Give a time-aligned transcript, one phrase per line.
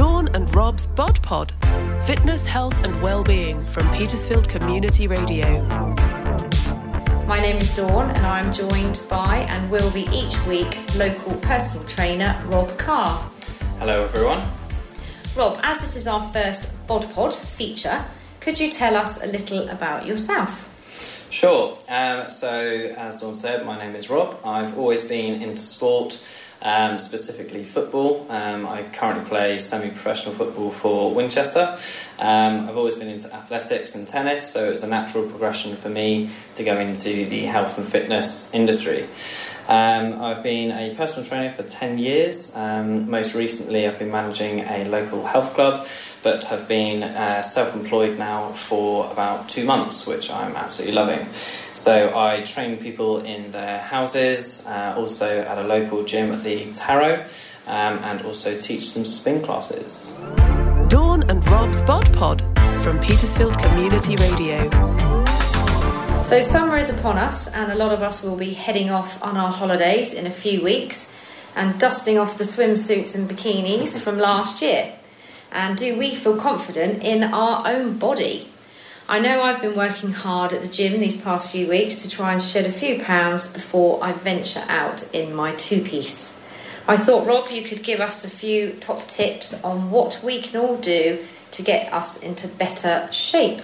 [0.00, 1.52] Dawn and Rob's Bod Pod.
[2.06, 5.62] Fitness, health, and well-being from Petersfield Community Radio.
[7.26, 11.86] My name is Dawn, and I'm joined by and will be each week local personal
[11.86, 13.22] trainer Rob Carr.
[13.78, 14.40] Hello, everyone.
[15.36, 18.02] Rob, as this is our first Bod Pod feature,
[18.40, 21.28] could you tell us a little about yourself?
[21.30, 21.76] Sure.
[21.90, 24.40] Um, so, as Dawn said, my name is Rob.
[24.46, 26.12] I've always been into sport,
[26.62, 28.26] um, specifically football.
[28.28, 31.76] Um, I currently play semi professional football for Winchester.
[32.18, 36.30] Um, I've always been into athletics and tennis, so it's a natural progression for me
[36.54, 39.06] to go into the health and fitness industry.
[39.70, 42.52] Um, I've been a personal trainer for 10 years.
[42.56, 45.86] Um, most recently, I've been managing a local health club,
[46.24, 51.24] but have been uh, self employed now for about two months, which I'm absolutely loving.
[51.32, 56.68] So, I train people in their houses, uh, also at a local gym at the
[56.72, 57.24] Taro,
[57.68, 60.16] um, and also teach some spin classes.
[60.88, 62.42] Dawn and Rob's Bod Pod
[62.82, 64.68] from Petersfield Community Radio.
[66.22, 69.36] So, summer is upon us, and a lot of us will be heading off on
[69.36, 71.12] our holidays in a few weeks
[71.56, 74.92] and dusting off the swimsuits and bikinis from last year.
[75.50, 78.48] And do we feel confident in our own body?
[79.08, 82.32] I know I've been working hard at the gym these past few weeks to try
[82.32, 86.38] and shed a few pounds before I venture out in my two piece.
[86.86, 90.60] I thought, Rob, you could give us a few top tips on what we can
[90.60, 91.18] all do
[91.50, 93.62] to get us into better shape.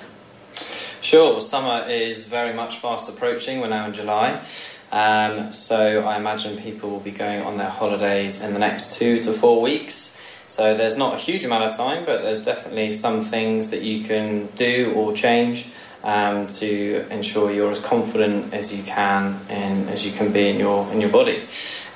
[1.06, 3.60] Sure, summer is very much fast approaching.
[3.60, 4.42] We're now in July.
[4.90, 9.20] Um, so I imagine people will be going on their holidays in the next two
[9.20, 10.18] to four weeks.
[10.48, 14.02] So there's not a huge amount of time, but there's definitely some things that you
[14.02, 15.70] can do or change
[16.02, 20.58] um, to ensure you're as confident as you can and as you can be in
[20.58, 21.40] your in your body.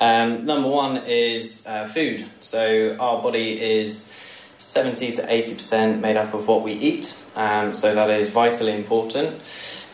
[0.01, 2.25] Um, number one is uh, food.
[2.39, 4.05] So our body is
[4.59, 7.20] 70 to 80 percent made up of what we eat.
[7.37, 9.35] Um, so that is vitally important.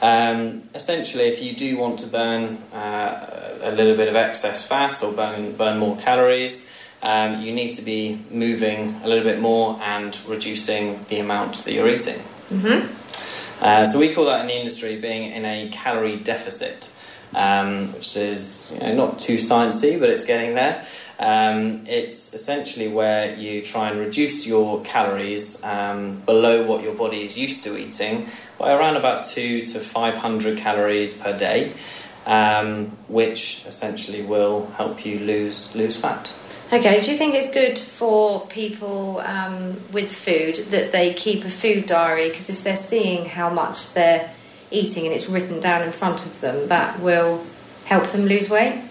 [0.03, 5.03] Um, essentially, if you do want to burn uh, a little bit of excess fat
[5.03, 6.71] or burn burn more calories,
[7.03, 11.73] um, you need to be moving a little bit more and reducing the amount that
[11.73, 12.19] you're eating.
[12.51, 13.65] Mm-hmm.
[13.65, 16.93] Uh, so we call that in the industry being in a calorie deficit,
[17.37, 20.85] um, which is you know, not too sciencey, but it's getting there.
[21.19, 27.25] Um, it's essentially where you try and reduce your calories um, below what your body
[27.25, 28.27] is used to eating
[28.59, 31.73] by around about two to five hundred calories per day,
[32.27, 36.35] um, which essentially will help you lose lose fat.
[36.73, 41.49] Okay, do you think it's good for people um, with food that they keep a
[41.49, 42.29] food diary?
[42.29, 44.29] Because if they're seeing how much they're
[44.71, 47.45] eating and it's written down in front of them, that will
[47.85, 48.83] help them lose weight?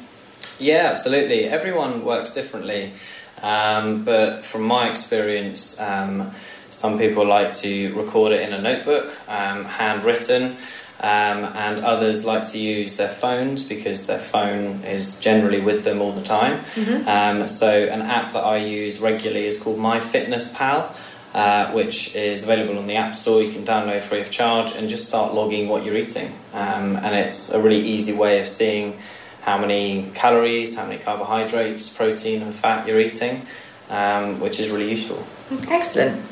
[0.60, 1.46] Yeah, absolutely.
[1.46, 2.94] Everyone works differently,
[3.42, 6.32] um, but from my experience, um,
[6.70, 10.58] some people like to record it in a notebook, um, handwritten.
[11.02, 16.02] Um, and others like to use their phones because their phone is generally with them
[16.02, 16.60] all the time.
[16.60, 17.08] Mm-hmm.
[17.08, 20.96] Um, so, an app that I use regularly is called MyFitnessPal,
[21.36, 23.44] uh, which is available on the App Store.
[23.44, 26.32] You can download free of charge and just start logging what you're eating.
[26.54, 28.98] Um, and it's a really easy way of seeing
[29.42, 33.42] how many calories, how many carbohydrates, protein, and fat you're eating,
[33.90, 35.22] um, which is really useful.
[35.70, 36.24] Excellent.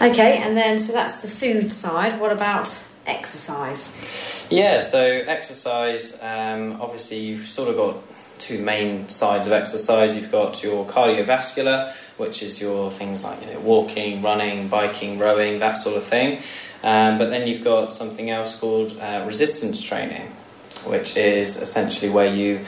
[0.00, 2.20] Okay, and then so that's the food side.
[2.20, 2.68] What about
[3.06, 4.46] exercise?
[4.48, 7.96] Yeah, so exercise, um, obviously, you've sort of got
[8.50, 10.16] two main sides of exercise.
[10.16, 15.60] You've got your cardiovascular, which is your things like you know, walking, running, biking, rowing,
[15.60, 16.38] that sort of thing.
[16.82, 20.26] Um, but then you've got something else called uh, resistance training,
[20.86, 22.60] which is essentially where you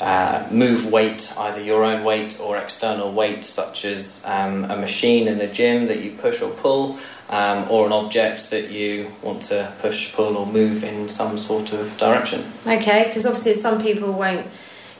[0.00, 5.26] uh, move weight, either your own weight or external weight, such as um, a machine
[5.26, 6.96] in a gym that you push or pull,
[7.30, 11.72] um, or an object that you want to push, pull, or move in some sort
[11.72, 12.44] of direction.
[12.64, 14.46] Okay, because obviously some people won't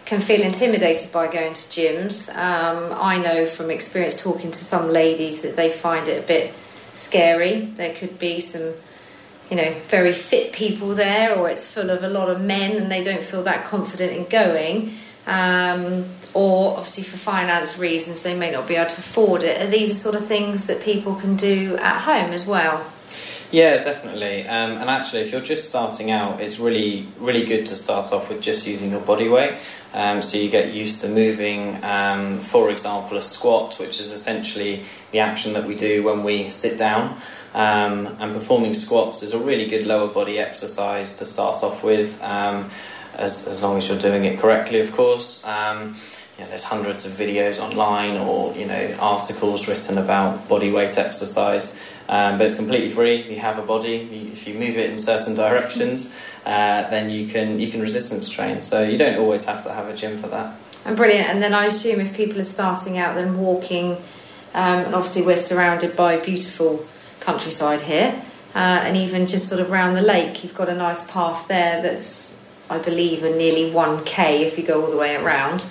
[0.09, 2.35] can feel intimidated by going to gyms.
[2.35, 6.55] Um, I know from experience talking to some ladies that they find it a bit
[6.95, 7.61] scary.
[7.61, 8.73] There could be some,
[9.51, 12.91] you know, very fit people there, or it's full of a lot of men and
[12.91, 14.95] they don't feel that confident in going.
[15.27, 19.61] Um, or obviously for finance reasons they may not be able to afford it.
[19.61, 22.91] Are these the sort of things that people can do at home as well?
[23.51, 24.47] Yeah, definitely.
[24.47, 28.29] Um, and actually, if you're just starting out, it's really, really good to start off
[28.29, 29.55] with just using your body weight.
[29.95, 34.83] Um, so you get used to moving, um, for example, a squat, which is essentially
[35.13, 37.17] the action that we do when we sit down.
[37.55, 42.23] Um, and performing squats is a really good lower body exercise to start off with,
[42.23, 42.69] um,
[43.17, 45.43] as, as long as you're doing it correctly, of course.
[46.39, 50.97] You know, there's hundreds of videos online or you know articles written about body weight
[50.97, 51.75] exercise,
[52.09, 53.23] um, but it's completely free.
[53.23, 54.09] You have a body.
[54.13, 56.15] You, if you move it in certain directions,
[56.47, 58.63] uh, then you can you can resistance train.
[58.63, 60.55] So you don't always have to have a gym for that.
[60.85, 61.29] And brilliant.
[61.29, 63.97] And then I assume if people are starting out, then walking,
[64.55, 66.87] um, and obviously we're surrounded by beautiful
[67.19, 68.15] countryside here,
[68.55, 71.83] uh, and even just sort of around the lake, you've got a nice path there
[71.83, 72.41] that's,
[72.71, 75.67] I believe, a nearly 1k if you go all the way around.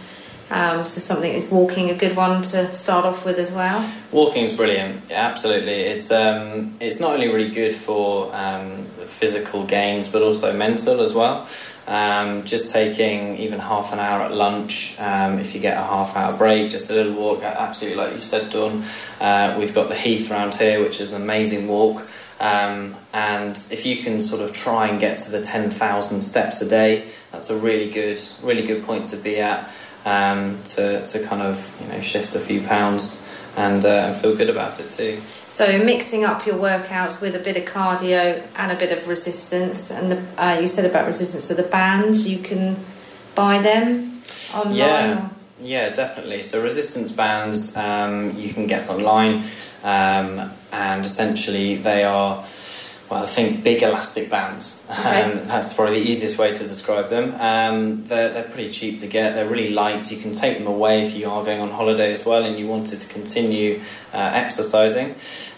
[0.49, 3.89] Um, so something is walking a good one to start off with as well.
[4.11, 5.11] Walking is brilliant.
[5.11, 5.73] Absolutely.
[5.73, 11.13] It's um, it's not only really good for um, physical gains, but also mental as
[11.13, 11.47] well.
[11.87, 16.17] Um, just taking even half an hour at lunch, um, if you get a half
[16.17, 17.43] hour break, just a little walk.
[17.43, 18.83] Absolutely, like you said, Dawn.
[19.21, 22.05] Uh, we've got the Heath around here, which is an amazing walk.
[22.39, 26.67] Um, and if you can sort of try and get to the 10,000 steps a
[26.67, 29.71] day, that's a really good, really good point to be at
[30.07, 33.23] um, to, to kind of you know shift a few pounds
[33.57, 35.19] and, uh, feel good about it too.
[35.49, 39.91] So mixing up your workouts with a bit of cardio and a bit of resistance,
[39.91, 41.43] and the, uh, you said about resistance.
[41.45, 42.77] So the bands you can
[43.35, 44.21] buy them
[44.53, 44.75] online.
[44.75, 46.43] Yeah, or- yeah, definitely.
[46.43, 49.43] So resistance bands um, you can get online,
[49.83, 52.43] um, and essentially they are.
[53.09, 54.85] Well, I think big elastic bands.
[54.91, 55.21] Okay.
[55.21, 57.33] Um, that's probably the easiest way to describe them.
[57.39, 59.33] Um, they're, they're pretty cheap to get.
[59.33, 60.11] They're really light.
[60.11, 62.67] You can take them away if you are going on holiday as well and you
[62.67, 63.79] wanted to continue
[64.13, 65.11] uh, exercising.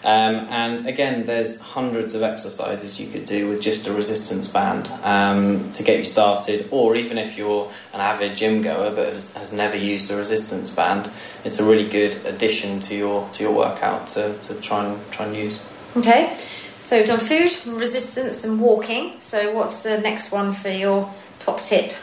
[0.04, 4.88] Um, and again, there's hundreds of exercises you could do with just a resistance band
[5.02, 6.68] um, to get you started.
[6.70, 10.70] Or even if you're an avid gym goer but has- has never used a resistance
[10.70, 11.10] band,
[11.44, 15.26] it's a really good addition to your to your workout to, to try and try
[15.26, 15.58] and use.
[15.96, 16.36] Okay.
[16.82, 19.20] So we've done food, resistance, and walking.
[19.20, 21.94] So what's the next one for your top tip?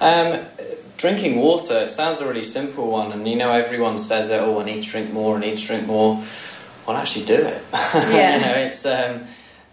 [0.00, 0.40] Um,
[0.96, 4.60] drinking water, it sounds a really simple one, and you know, everyone says it, oh,
[4.60, 6.22] I need to drink more, I need to drink more.
[6.86, 7.62] Well, actually, do it.
[8.12, 8.36] Yeah.
[8.36, 9.22] you know, it's, um,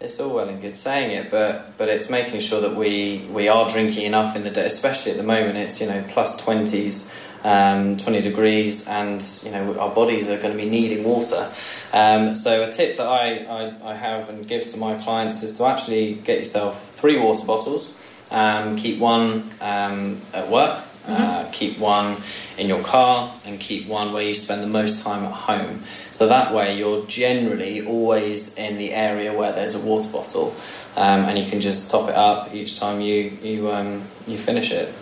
[0.00, 3.48] it's all well and good saying it, but, but it's making sure that we, we
[3.48, 7.14] are drinking enough in the day, especially at the moment, it's, you know, plus 20s.
[7.46, 11.48] Um, 20 degrees, and you know our bodies are going to be needing water.
[11.92, 15.56] Um, so a tip that I, I, I have and give to my clients is
[15.58, 17.92] to actually get yourself three water bottles.
[18.32, 22.16] Um, keep one um, at work, uh, keep one
[22.58, 25.84] in your car, and keep one where you spend the most time at home.
[26.10, 30.56] So that way, you're generally always in the area where there's a water bottle,
[30.96, 34.72] um, and you can just top it up each time you you um, you finish
[34.72, 34.92] it.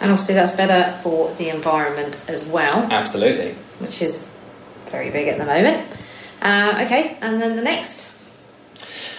[0.00, 3.52] And obviously that's better for the environment as well, Absolutely.
[3.80, 4.36] which is
[4.90, 5.86] very big at the moment.
[6.40, 8.16] Uh, okay, and then the next.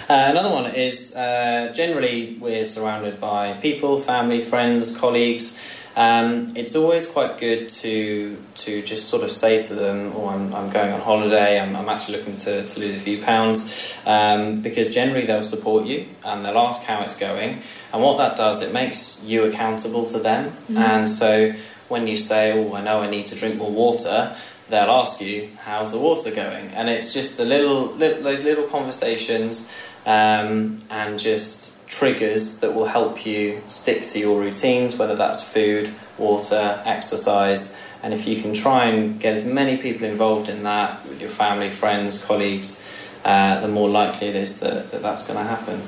[0.09, 5.87] Uh, another one is uh, generally we're surrounded by people, family, friends, colleagues.
[5.99, 10.55] Um, it's always quite good to to just sort of say to them, "Oh, I'm,
[10.55, 11.59] I'm going on holiday.
[11.59, 15.85] I'm, I'm actually looking to, to lose a few pounds," um, because generally they'll support
[15.85, 17.57] you and they'll ask how it's going.
[17.91, 20.53] And what that does, it makes you accountable to them.
[20.77, 21.51] And so
[21.89, 24.33] when you say, "Oh, I know I need to drink more water,"
[24.69, 28.65] they'll ask you, "How's the water going?" And it's just the little, little those little
[28.65, 29.69] conversations
[30.05, 35.91] um, and just triggers that will help you stick to your routines, whether that's food,
[36.17, 37.75] water, exercise.
[38.01, 41.31] And if you can try and get as many people involved in that with your
[41.31, 45.81] family, friends, colleagues, uh, the more likely it is that, that that's going to happen.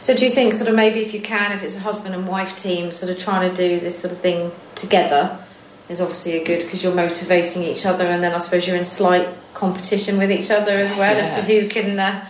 [0.00, 2.28] So do you think sort of maybe if you can, if it's a husband and
[2.28, 5.38] wife team, sort of trying to do this sort of thing together
[5.88, 8.84] is obviously a good because you're motivating each other, and then I suppose you're in
[8.84, 12.26] slight competition with each other as well as to who can uh,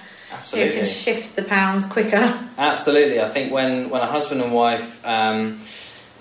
[0.53, 2.39] who can shift the pounds quicker.
[2.59, 5.59] Absolutely, I think when, when a husband and wife um,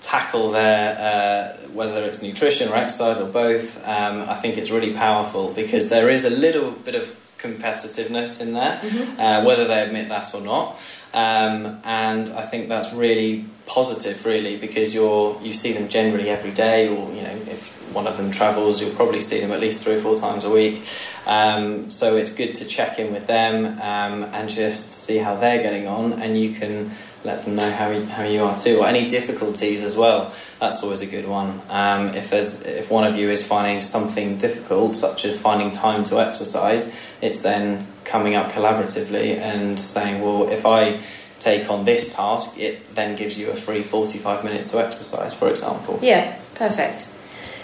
[0.00, 4.94] tackle their uh, whether it's nutrition or exercise or both, um, I think it's really
[4.94, 8.80] powerful because there is a little bit of competitiveness in there,
[9.18, 10.80] uh, whether they admit that or not.
[11.12, 16.50] Um, and I think that's really positive, really, because you're you see them generally every
[16.50, 19.84] day, or you know, if one of them travels, you'll probably see them at least
[19.84, 20.82] three or four times a week.
[21.26, 25.62] Um, so it's good to check in with them um, and just see how they're
[25.62, 26.90] getting on, and you can
[27.24, 30.32] let them know how how you are too, or any difficulties as well.
[30.60, 31.60] That's always a good one.
[31.70, 36.04] Um, if there's if one of you is finding something difficult, such as finding time
[36.04, 41.00] to exercise, it's then coming up collaboratively and saying, well, if I
[41.44, 45.48] take on this task, it then gives you a free 45 minutes to exercise, for
[45.50, 45.98] example.
[46.02, 47.10] Yeah, perfect.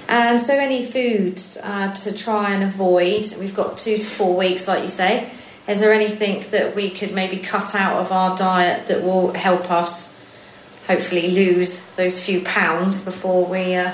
[0.09, 3.25] And so, any foods uh, to try and avoid?
[3.39, 5.31] We've got two to four weeks, like you say.
[5.69, 9.71] Is there anything that we could maybe cut out of our diet that will help
[9.71, 10.19] us
[10.89, 13.93] hopefully lose those few pounds before we uh,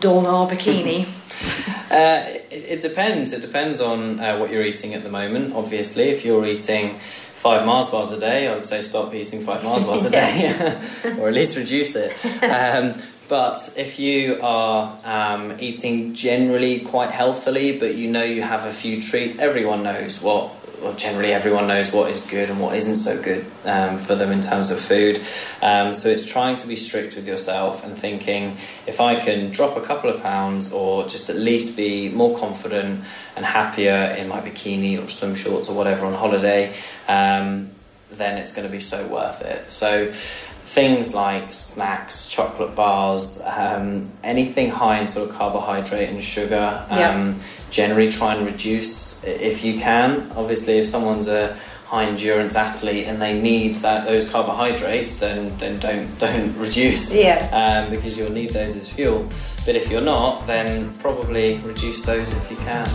[0.00, 1.06] don our bikini?
[1.92, 3.34] Uh, it, it, depends.
[3.34, 5.52] It depends on uh, what you're eating at the moment.
[5.52, 6.98] Obviously, if you're eating
[7.42, 10.54] five Mars bars a day, I would say stop eating five Mars bars a day,
[11.18, 12.12] or at least reduce it.
[12.44, 12.94] Um,
[13.28, 18.72] but if you are um, eating generally quite healthily, but you know you have a
[18.72, 22.96] few treats, everyone knows what well, generally everyone knows what is good and what isn't
[22.96, 25.20] so good um, for them in terms of food.
[25.62, 29.76] Um, so it's trying to be strict with yourself and thinking if I can drop
[29.76, 33.04] a couple of pounds or just at least be more confident
[33.36, 36.74] and happier in my bikini or swim shorts or whatever on holiday,
[37.08, 37.70] um,
[38.10, 39.70] then it's going to be so worth it.
[39.70, 46.84] So things like snacks, chocolate bars, um, anything high in sort of carbohydrate and sugar.
[46.88, 47.40] Um,
[47.72, 50.30] Generally, try and reduce if you can.
[50.36, 55.78] Obviously, if someone's a high endurance athlete and they need that those carbohydrates, then then
[55.80, 57.14] don't don't reduce.
[57.14, 57.48] Yeah.
[57.52, 59.26] Um, because you'll need those as fuel.
[59.66, 62.88] But if you're not, then probably reduce those if you can.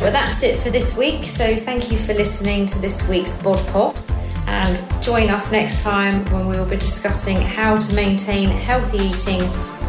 [0.00, 1.24] Well, that's it for this week.
[1.24, 3.98] So thank you for listening to this week's Bod Pod
[4.46, 9.40] and join us next time when we will be discussing how to maintain healthy eating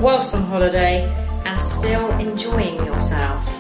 [0.02, 1.04] whilst on holiday
[1.46, 3.55] and still enjoying yourself.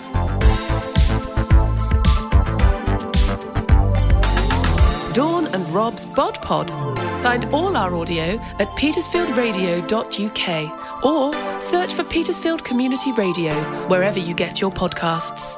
[5.15, 6.69] Dawn and Rob's Bod Pod.
[7.23, 13.53] Find all our audio at petersfieldradio.uk or search for Petersfield Community Radio
[13.87, 15.55] wherever you get your podcasts.